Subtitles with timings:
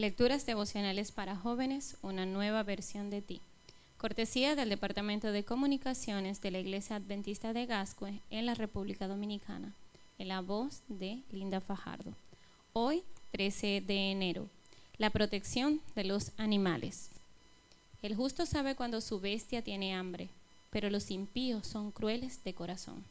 [0.00, 3.42] Lecturas devocionales para jóvenes, una nueva versión de ti.
[3.98, 9.74] Cortesía del Departamento de Comunicaciones de la Iglesia Adventista de Gascue en la República Dominicana,
[10.18, 12.14] en la voz de Linda Fajardo.
[12.72, 13.02] Hoy,
[13.32, 14.48] 13 de enero,
[14.96, 17.10] la protección de los animales.
[18.00, 20.30] El justo sabe cuando su bestia tiene hambre,
[20.70, 23.04] pero los impíos son crueles de corazón.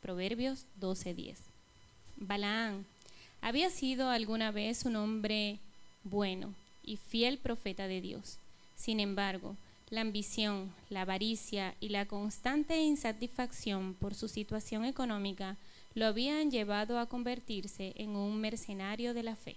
[0.00, 1.36] Proverbios 12:10.
[2.16, 2.84] Balaán
[3.40, 5.60] había sido alguna vez un hombre
[6.04, 8.38] bueno y fiel profeta de Dios.
[8.76, 9.56] Sin embargo,
[9.90, 15.56] la ambición, la avaricia y la constante insatisfacción por su situación económica
[15.94, 19.56] lo habían llevado a convertirse en un mercenario de la fe,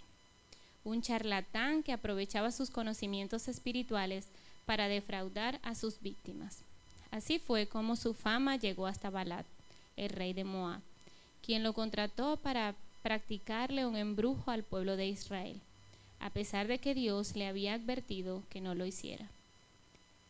[0.83, 4.27] un charlatán que aprovechaba sus conocimientos espirituales
[4.65, 6.59] para defraudar a sus víctimas.
[7.11, 9.45] Así fue como su fama llegó hasta Balat,
[9.95, 10.81] el rey de Moab,
[11.45, 15.61] quien lo contrató para practicarle un embrujo al pueblo de Israel
[16.19, 19.27] a pesar de que Dios le había advertido que no lo hiciera.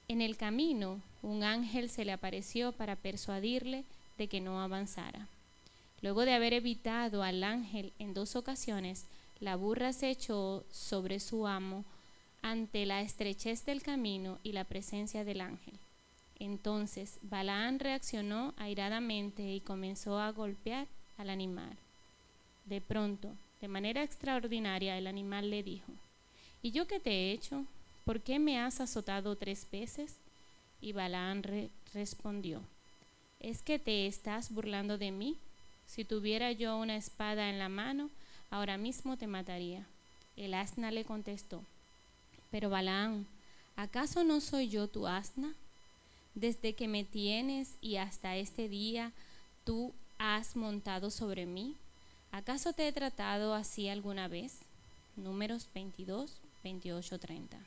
[0.07, 3.83] En el camino, un ángel se le apareció para persuadirle
[4.17, 5.27] de que no avanzara.
[6.01, 9.05] Luego de haber evitado al ángel en dos ocasiones,
[9.39, 11.83] la burra se echó sobre su amo
[12.41, 15.73] ante la estrechez del camino y la presencia del ángel.
[16.37, 20.87] Entonces Balaán reaccionó airadamente y comenzó a golpear
[21.17, 21.75] al animal.
[22.65, 23.35] De pronto,
[23.65, 25.91] de manera extraordinaria el animal le dijo,
[26.61, 27.65] ¿Y yo qué te he hecho?
[28.03, 30.17] ¿Por qué me has azotado tres veces?
[30.81, 31.41] Y Balaán
[31.91, 32.61] respondió,
[33.39, 35.35] ¿es que te estás burlando de mí?
[35.87, 38.11] Si tuviera yo una espada en la mano,
[38.51, 39.83] ahora mismo te mataría.
[40.37, 41.63] El asna le contestó,
[42.51, 43.25] pero Balaán,
[43.75, 45.55] ¿acaso no soy yo tu asna?
[46.35, 49.11] Desde que me tienes y hasta este día,
[49.63, 51.75] tú has montado sobre mí.
[52.35, 54.57] ¿Acaso te he tratado así alguna vez?
[55.15, 56.33] Números 22,
[56.65, 57.57] 28, 30.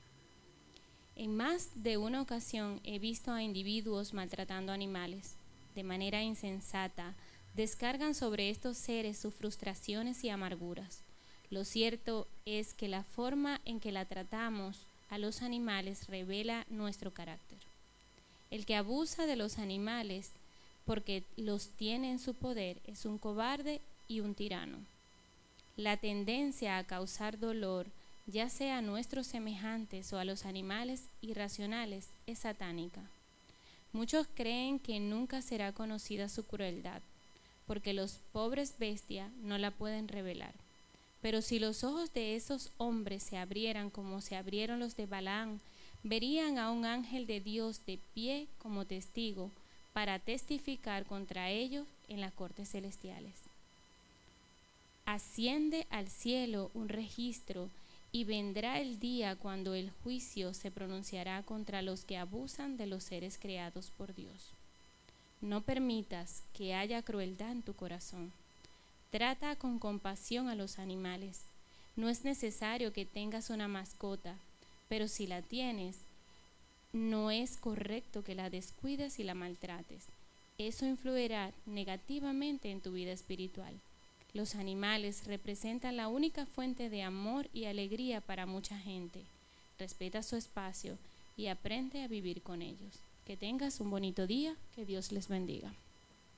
[1.16, 5.36] En más de una ocasión he visto a individuos maltratando animales.
[5.74, 7.14] De manera insensata,
[7.54, 11.00] descargan sobre estos seres sus frustraciones y amarguras.
[11.48, 17.10] Lo cierto es que la forma en que la tratamos a los animales revela nuestro
[17.10, 17.58] carácter.
[18.50, 20.32] El que abusa de los animales
[20.84, 24.78] porque los tiene en su poder es un cobarde y un tirano.
[25.76, 27.86] La tendencia a causar dolor,
[28.26, 33.02] ya sea a nuestros semejantes o a los animales irracionales, es satánica.
[33.92, 37.00] Muchos creen que nunca será conocida su crueldad,
[37.66, 40.52] porque los pobres bestias no la pueden revelar.
[41.22, 45.60] Pero si los ojos de esos hombres se abrieran como se abrieron los de Balaán,
[46.02, 49.50] verían a un ángel de Dios de pie como testigo
[49.92, 53.47] para testificar contra ellos en las cortes celestiales
[55.08, 57.70] asciende al cielo un registro
[58.12, 63.04] y vendrá el día cuando el juicio se pronunciará contra los que abusan de los
[63.04, 64.50] seres creados por Dios.
[65.40, 68.32] No permitas que haya crueldad en tu corazón.
[69.10, 71.40] Trata con compasión a los animales.
[71.96, 74.34] No es necesario que tengas una mascota,
[74.90, 75.96] pero si la tienes,
[76.92, 80.04] no es correcto que la descuides y la maltrates.
[80.58, 83.72] Eso influirá negativamente en tu vida espiritual.
[84.34, 89.24] Los animales representan la única fuente de amor y alegría para mucha gente.
[89.78, 90.98] Respeta su espacio
[91.36, 93.00] y aprende a vivir con ellos.
[93.24, 95.72] Que tengas un bonito día, que Dios les bendiga.